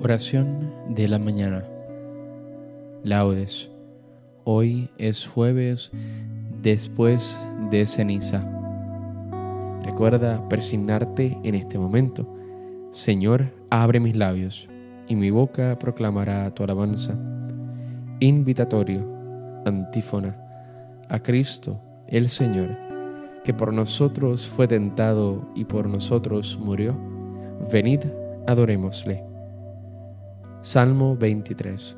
[0.00, 1.64] Oración de la mañana.
[3.02, 3.68] Laudes.
[4.44, 5.90] Hoy es jueves
[6.62, 7.36] después
[7.68, 8.48] de ceniza.
[9.82, 12.32] Recuerda persignarte en este momento.
[12.92, 14.68] Señor, abre mis labios
[15.08, 17.18] y mi boca proclamará tu alabanza.
[18.20, 19.04] Invitatorio,
[19.66, 20.36] antífona,
[21.08, 22.78] a Cristo, el Señor,
[23.42, 26.96] que por nosotros fue tentado y por nosotros murió.
[27.72, 28.04] Venid,
[28.46, 29.27] adorémosle.
[30.70, 31.96] Salmo 23.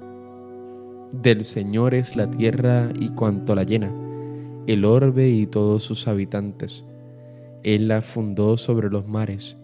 [1.11, 3.93] Del Señor es la tierra y cuanto la llena,
[4.69, 6.85] el orbe y todos sus habitantes.
[7.65, 9.57] Él la fundó sobre los mares,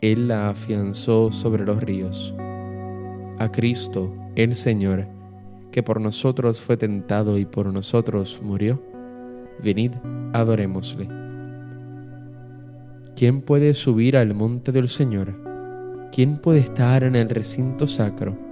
[0.00, 2.32] Él la afianzó sobre los ríos.
[3.40, 5.08] A Cristo, el Señor,
[5.72, 8.80] que por nosotros fue tentado y por nosotros murió,
[9.64, 9.94] venid,
[10.32, 11.08] adorémosle.
[13.16, 15.42] ¿Quién puede subir al monte del Señor?
[16.14, 18.43] ¿quién puede estar en el recinto sacro?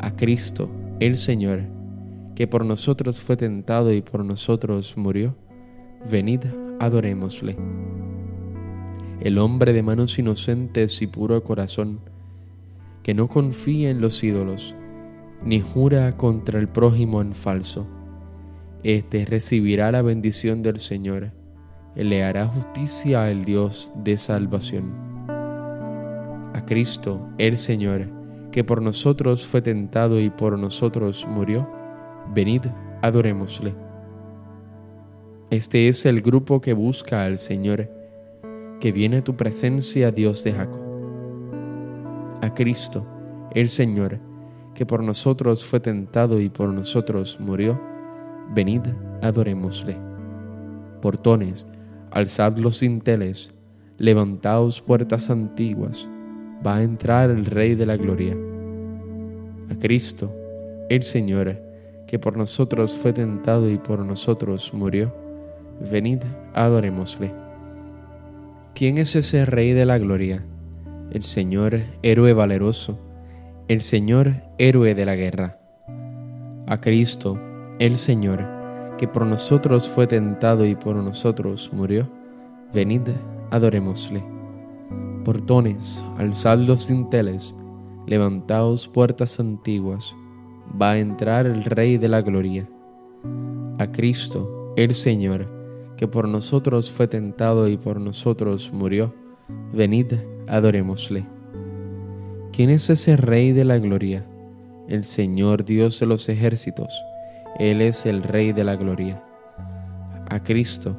[0.00, 1.62] A Cristo, el Señor,
[2.34, 5.36] que por nosotros fue tentado y por nosotros murió,
[6.10, 6.40] venid,
[6.80, 7.56] adorémosle.
[9.20, 12.00] El hombre de manos inocentes y puro corazón,
[13.02, 14.74] que no confía en los ídolos,
[15.44, 17.86] ni jura contra el prójimo en falso,
[18.82, 21.32] éste recibirá la bendición del Señor,
[21.94, 25.06] le hará justicia al Dios de salvación
[26.56, 28.08] a Cristo, el Señor,
[28.56, 31.68] que por nosotros fue tentado y por nosotros murió,
[32.32, 32.62] venid,
[33.02, 33.74] adorémosle.
[35.50, 37.90] Este es el grupo que busca al Señor,
[38.80, 40.80] que viene a tu presencia, Dios de Jacob.
[42.40, 43.06] A Cristo,
[43.52, 44.20] el Señor,
[44.74, 47.78] que por nosotros fue tentado y por nosotros murió,
[48.54, 48.86] venid,
[49.20, 49.98] adorémosle.
[51.02, 51.66] Portones,
[52.10, 53.52] alzad los dinteles,
[53.98, 56.08] levantaos puertas antiguas,
[56.64, 58.36] va a entrar el Rey de la Gloria.
[59.70, 60.34] A Cristo,
[60.88, 61.60] el Señor,
[62.06, 65.14] que por nosotros fue tentado y por nosotros murió,
[65.90, 66.22] venid,
[66.54, 67.32] adorémosle.
[68.74, 70.44] ¿Quién es ese Rey de la Gloria?
[71.10, 72.98] El Señor, héroe valeroso,
[73.68, 75.58] el Señor, héroe de la guerra.
[76.66, 77.40] A Cristo,
[77.78, 78.44] el Señor,
[78.98, 82.08] que por nosotros fue tentado y por nosotros murió,
[82.72, 83.02] venid,
[83.50, 84.35] adorémosle
[85.26, 87.56] portones, alzad los dinteles,
[88.06, 90.14] levantaos puertas antiguas,
[90.80, 92.70] va a entrar el Rey de la Gloria.
[93.80, 95.50] A Cristo, el Señor,
[95.96, 99.12] que por nosotros fue tentado y por nosotros murió,
[99.72, 100.12] venid,
[100.46, 101.26] adorémosle.
[102.52, 104.24] ¿Quién es ese Rey de la Gloria?
[104.86, 107.02] El Señor Dios de los ejércitos,
[107.58, 109.24] Él es el Rey de la Gloria.
[110.30, 110.96] A Cristo,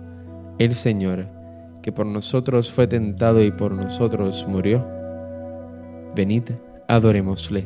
[0.59, 1.36] el Señor,
[1.87, 4.85] que por nosotros fue tentado y por nosotros murió,
[6.13, 6.43] venid,
[6.85, 7.65] adorémosle.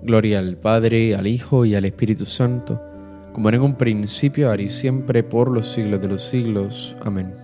[0.00, 2.80] Gloria al Padre, al Hijo y al Espíritu Santo,
[3.34, 6.96] como en un principio, ahora y siempre, por los siglos de los siglos.
[7.02, 7.34] Amén.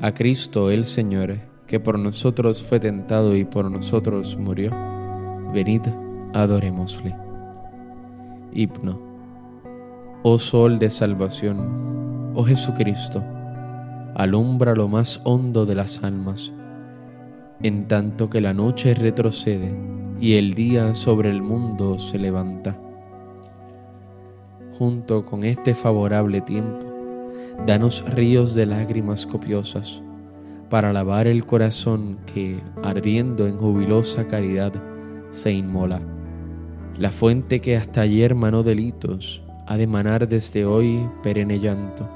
[0.00, 4.72] A Cristo el Señor, que por nosotros fue tentado y por nosotros murió,
[5.52, 5.82] venid,
[6.32, 7.14] adorémosle.
[8.52, 9.13] Hipno.
[10.26, 13.22] Oh Sol de Salvación, Oh Jesucristo,
[14.14, 16.50] alumbra lo más hondo de las almas,
[17.62, 19.76] en tanto que la noche retrocede
[20.18, 22.80] y el día sobre el mundo se levanta.
[24.78, 26.86] Junto con este favorable tiempo,
[27.66, 30.02] danos ríos de lágrimas copiosas
[30.70, 34.72] para lavar el corazón que, ardiendo en jubilosa caridad,
[35.28, 36.00] se inmola.
[36.96, 42.08] La fuente que hasta ayer manó delitos ha de manar desde hoy perenne llanto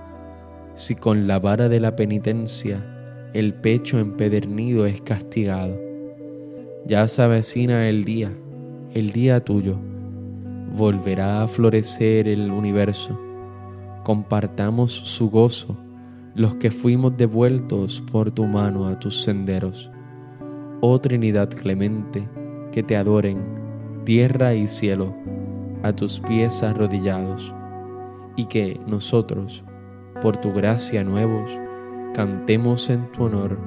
[0.79, 2.87] si con la vara de la penitencia
[3.35, 5.77] el pecho empedernido es castigado.
[6.87, 8.33] Ya se avecina el día,
[8.95, 9.77] el día tuyo.
[10.77, 13.21] Volverá a florecer el universo.
[14.05, 15.77] Compartamos su gozo
[16.37, 19.91] los que fuimos devueltos por tu mano a tus senderos.
[20.81, 22.29] Oh Trinidad clemente,
[22.71, 23.43] que te adoren
[24.05, 25.13] tierra y cielo
[25.83, 27.55] a tus pies arrodillados,
[28.37, 29.65] y que nosotros,
[30.23, 31.51] por tu gracia nuevos,
[32.15, 33.59] cantemos en tu honor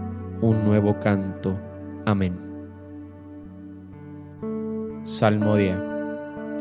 [0.42, 1.58] un nuevo canto.
[2.06, 2.40] Amén.
[5.04, 5.76] Salmo 10.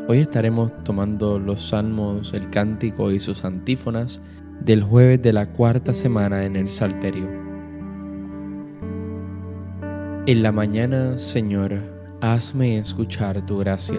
[0.09, 4.21] Hoy estaremos tomando los salmos, el cántico y sus antífonas
[4.61, 7.29] del jueves de la cuarta semana en el Salterio.
[10.27, 11.79] En la mañana, Señor,
[12.21, 13.99] hazme escuchar tu gracia.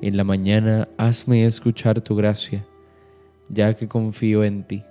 [0.00, 2.64] En la mañana hazme escuchar tu gracia,
[3.48, 4.84] ya que confío en ti.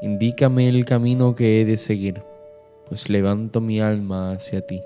[0.00, 2.22] Indícame el camino que he de seguir,
[2.88, 4.82] pues levanto mi alma hacia ti.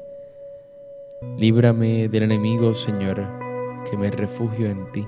[1.38, 3.22] Líbrame del enemigo, Señor,
[3.88, 5.06] que me refugio en ti.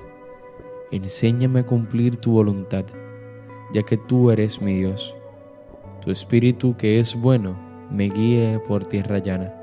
[0.91, 2.85] Enséñame a cumplir tu voluntad,
[3.73, 5.17] ya que tú eres mi Dios.
[6.01, 7.59] Tu espíritu que es bueno
[7.91, 9.53] me guíe por tierra llana.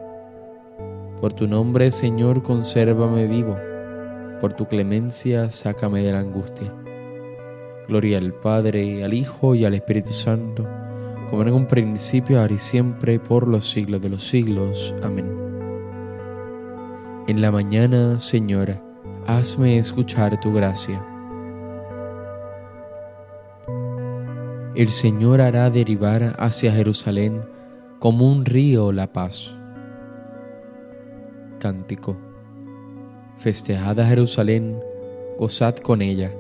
[1.23, 3.57] Por tu nombre, Señor, consérvame vivo.
[4.41, 6.73] Por tu clemencia, sácame de la angustia.
[7.89, 10.69] Gloria al Padre, al Hijo y al Espíritu Santo,
[11.31, 14.95] como en un principio, ahora y siempre, por los siglos de los siglos.
[15.03, 15.27] Amén.
[17.29, 18.79] En la mañana, Señor,
[19.27, 21.05] hazme escuchar tu gracia.
[24.75, 27.43] El Señor hará derivar hacia Jerusalén
[27.99, 29.57] como un río la paz.
[31.59, 32.26] Cántico.
[33.39, 34.81] Festejad a Jerusalén,
[35.39, 36.33] gozad con ella,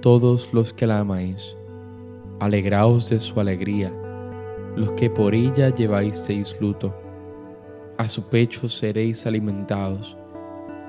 [0.00, 1.56] todos los que la amáis.
[2.40, 3.92] Alegraos de su alegría,
[4.74, 6.26] los que por ella lleváis
[6.60, 6.94] luto
[7.98, 10.16] a su pecho seréis alimentados,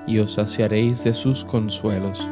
[0.06, 2.28] y os saciaréis de sus consuelos,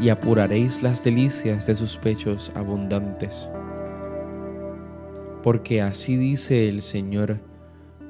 [0.00, 3.50] y apuraréis las delicias de sus pechos abundantes.
[5.42, 7.40] Porque así dice el Señor,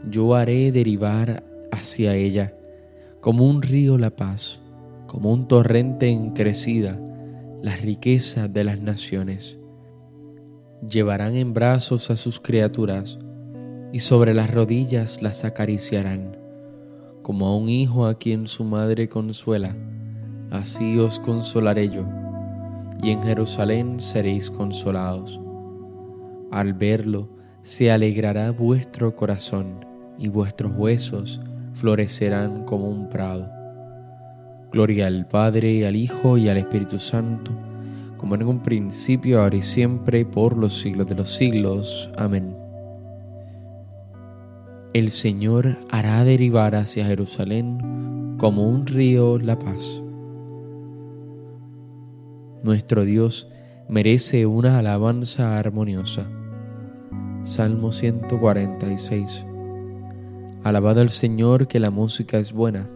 [0.09, 1.43] yo haré derivar
[1.73, 2.55] hacia ella,
[3.20, 4.61] como un río la paz,
[5.06, 6.99] como un torrente en crecida,
[7.62, 9.58] las riquezas de las naciones.
[10.88, 13.19] Llevarán en brazos a sus criaturas,
[13.93, 16.38] y sobre las rodillas las acariciarán,
[17.22, 19.76] como a un hijo a quien su madre consuela,
[20.50, 22.06] así os consolaré yo,
[23.02, 25.38] y en Jerusalén seréis consolados.
[26.50, 27.28] Al verlo
[27.62, 29.84] se alegrará vuestro corazón,
[30.19, 31.40] y vuestros huesos
[31.75, 33.50] florecerán como un prado.
[34.72, 37.52] Gloria al Padre, al Hijo y al Espíritu Santo,
[38.17, 42.11] como en un principio, ahora y siempre, por los siglos de los siglos.
[42.17, 42.61] Amén
[44.93, 50.02] el Señor hará derivar hacia Jerusalén como un río la paz.
[52.62, 53.49] Nuestro Dios
[53.88, 56.28] merece una alabanza armoniosa.
[57.44, 59.46] Salmo 146.
[60.62, 62.87] Alabado al Señor que la música es buena.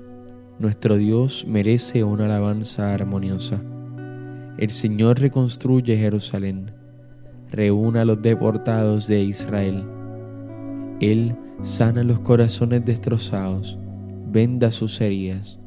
[0.58, 3.62] Nuestro Dios merece una alabanza armoniosa.
[4.58, 6.72] El Señor reconstruye Jerusalén.
[7.50, 9.82] Reúna a los deportados de Israel.
[11.00, 13.78] Él sana los corazones destrozados,
[14.30, 15.58] venda sus heridas,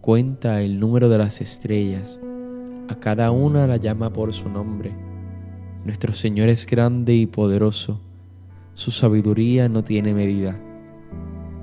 [0.00, 2.20] cuenta el número de las estrellas,
[2.88, 4.94] a cada una la llama por su nombre.
[5.84, 8.00] Nuestro Señor es grande y poderoso,
[8.74, 10.60] su sabiduría no tiene medida.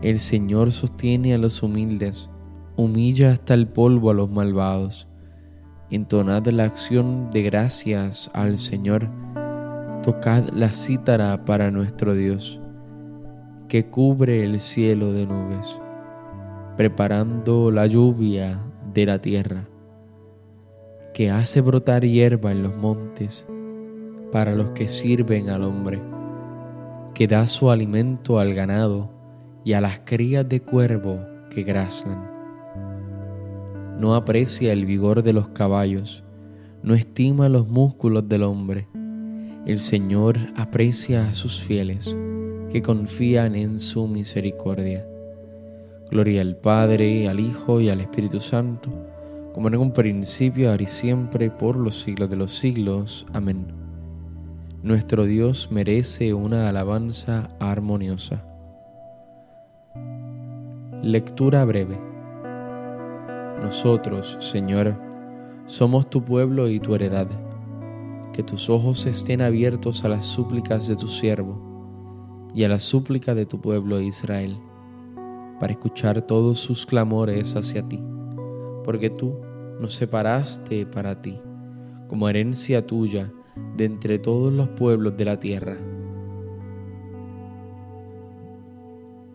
[0.06, 2.30] El Señor sostiene a los humildes,
[2.76, 5.08] humilla hasta el polvo a los malvados.
[5.90, 9.10] Entonad la acción de gracias al Señor,
[10.04, 12.62] tocad la cítara para nuestro Dios
[13.68, 15.82] que cubre el cielo de nubes,
[16.78, 18.62] preparando la lluvia
[18.94, 19.68] de la tierra,
[21.16, 23.48] que hace brotar hierba en los montes
[24.32, 26.00] para los que sirven al hombre,
[27.16, 29.15] que da su alimento al ganado
[29.66, 31.20] y a las crías de cuervo
[31.50, 32.32] que graznan.
[34.00, 36.24] No aprecia el vigor de los caballos,
[36.84, 38.88] no estima los músculos del hombre.
[39.66, 42.16] El Señor aprecia a sus fieles
[42.72, 45.08] que confían en su misericordia.
[46.12, 48.92] Gloria al Padre, al Hijo y al Espíritu Santo,
[49.54, 53.26] como en un principio, ahora y siempre, por los siglos de los siglos.
[53.34, 53.66] Amén.
[54.84, 58.46] Nuestro Dios merece una alabanza armoniosa.
[61.06, 62.02] Lectura breve.
[63.62, 65.00] Nosotros, Señor,
[65.68, 67.28] somos tu pueblo y tu heredad.
[68.34, 73.36] Que tus ojos estén abiertos a las súplicas de tu siervo y a la súplica
[73.36, 74.58] de tu pueblo Israel.
[75.60, 78.04] para escuchar todos sus clamores hacia ti,
[78.84, 79.40] porque tú
[79.80, 81.40] nos separaste para ti,
[82.08, 83.32] como herencia tuya
[83.78, 85.78] de entre todos los pueblos de la tierra.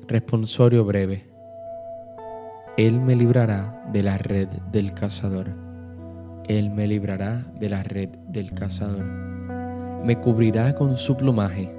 [0.09, 1.30] Responsorio breve.
[2.77, 5.49] Él me librará de la red del cazador.
[6.49, 9.05] Él me librará de la red del cazador.
[10.05, 11.75] Me cubrirá con su plumaje.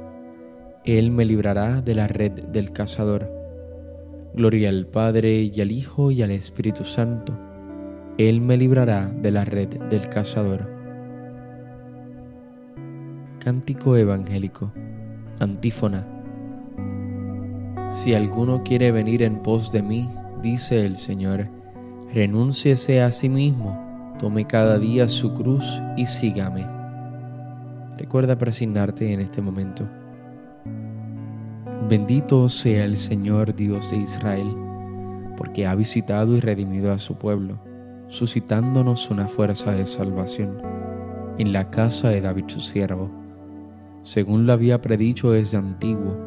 [0.84, 3.32] Él me librará de la red del cazador.
[4.36, 7.38] Gloria al Padre y al Hijo y al Espíritu Santo.
[8.18, 10.70] Él me librará de la red del cazador.
[13.40, 14.72] Cántico evangélico.
[15.40, 16.06] Antífona.
[17.90, 20.08] Si alguno quiere venir en pos de mí,
[20.42, 21.48] dice el Señor,
[22.14, 26.68] renúnciese a sí mismo, tome cada día su cruz y sígame.
[27.98, 29.88] Recuerda presignarte en este momento.
[31.88, 34.56] Bendito sea el Señor Dios de Israel,
[35.38, 37.60] porque ha visitado y redimido a su pueblo,
[38.08, 40.62] suscitándonos una fuerza de salvación
[41.38, 43.10] en la casa de David su siervo,
[44.04, 46.18] según lo había predicho desde antiguo,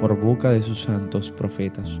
[0.00, 2.00] por boca de sus santos profetas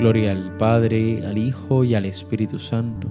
[0.00, 3.06] Gloria al Padre, al Hijo y al Espíritu Santo,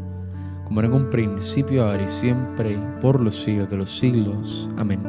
[0.65, 4.67] como en un principio, ahora y siempre, por los siglos de los siglos.
[4.75, 5.00] Amén.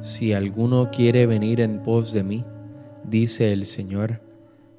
[0.00, 2.44] Si alguno quiere venir en pos de mí,
[3.02, 4.20] dice el Señor,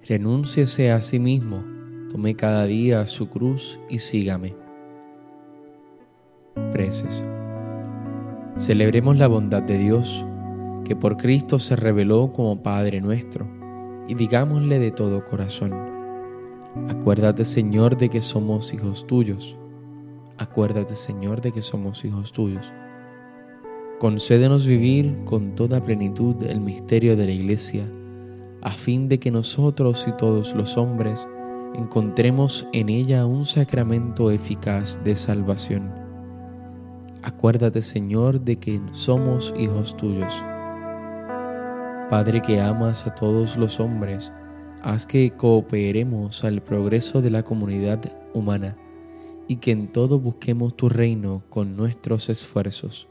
[0.08, 1.62] renúnciese a sí mismo,
[2.10, 4.56] tome cada día su cruz y sígame.
[6.72, 7.22] Preces.
[8.58, 10.26] Celebremos la bondad de Dios,
[10.86, 13.62] que por Cristo se reveló como Padre nuestro
[14.14, 15.74] y digámosle de todo corazón,
[16.88, 19.58] acuérdate Señor de que somos hijos tuyos,
[20.38, 22.72] acuérdate Señor de que somos hijos tuyos.
[24.00, 27.90] Concédenos vivir con toda plenitud el misterio de la Iglesia,
[28.62, 31.28] a fin de que nosotros y todos los hombres
[31.74, 35.92] encontremos en ella un sacramento eficaz de salvación.
[37.24, 40.32] Acuérdate, Señor, de que somos hijos tuyos
[42.14, 44.32] Padre que amas a todos los hombres,
[44.84, 48.00] haz que cooperemos al progreso de la comunidad
[48.36, 48.78] humana
[49.48, 53.08] y que en todo busquemos tu reino con nuestros esfuerzos.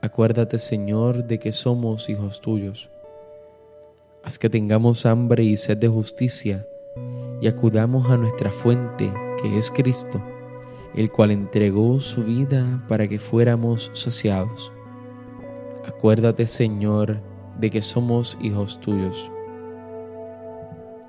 [0.00, 2.90] Acuérdate, Señor, de que somos hijos tuyos.
[4.24, 6.66] Haz que tengamos hambre y sed de justicia
[7.40, 10.20] y acudamos a nuestra fuente, que es Cristo,
[10.96, 14.72] el cual entregó su vida para que fuéramos saciados.
[15.84, 17.20] Acuérdate, Señor,
[17.58, 19.30] de que somos hijos tuyos.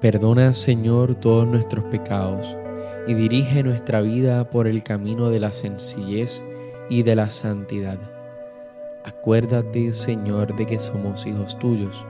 [0.01, 2.57] Perdona, Señor, todos nuestros pecados
[3.07, 6.43] y dirige nuestra vida por el camino de la sencillez
[6.89, 7.99] y de la santidad.
[9.05, 12.05] Acuérdate, Señor, de que somos hijos tuyos.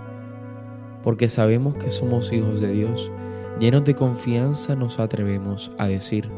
[1.04, 3.12] Porque sabemos que somos hijos de Dios,
[3.60, 6.30] llenos de confianza nos atrevemos a decir,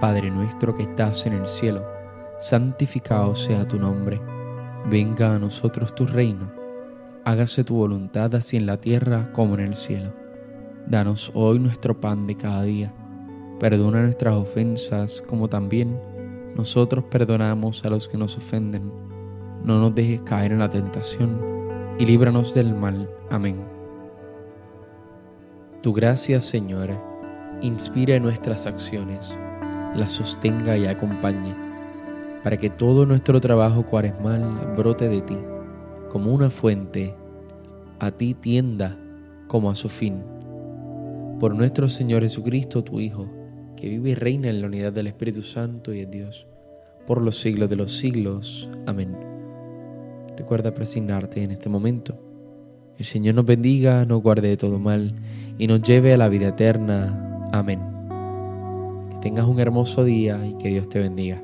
[0.00, 1.86] Padre nuestro que estás en el cielo,
[2.38, 4.20] santificado sea tu nombre
[4.88, 6.50] Venga a nosotros tu reino,
[7.24, 10.12] hágase tu voluntad así en la tierra como en el cielo.
[10.86, 12.92] Danos hoy nuestro pan de cada día.
[13.60, 16.00] Perdona nuestras ofensas como también
[16.56, 18.90] nosotros perdonamos a los que nos ofenden.
[19.62, 21.38] No nos dejes caer en la tentación
[21.98, 23.08] y líbranos del mal.
[23.30, 23.62] Amén.
[25.82, 26.90] Tu gracia, Señor,
[27.60, 29.36] inspire nuestras acciones,
[29.94, 31.69] las sostenga y acompañe
[32.42, 35.36] para que todo nuestro trabajo cuaresmal brote de ti,
[36.08, 37.14] como una fuente,
[37.98, 38.98] a ti tienda
[39.46, 40.22] como a su fin.
[41.38, 43.28] Por nuestro Señor Jesucristo, tu Hijo,
[43.76, 46.46] que vive y reina en la unidad del Espíritu Santo y en Dios,
[47.06, 48.70] por los siglos de los siglos.
[48.86, 49.16] Amén.
[50.36, 52.18] Recuerda presignarte en este momento.
[52.98, 55.14] El Señor nos bendiga, nos guarde de todo mal
[55.58, 57.48] y nos lleve a la vida eterna.
[57.52, 57.80] Amén.
[59.20, 61.42] tengas un hermoso día y que Dios te bendiga.